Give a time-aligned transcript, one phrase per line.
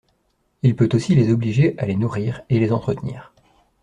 [0.63, 3.35] Il peut aussi les obliger à les nourrir et les entretenir.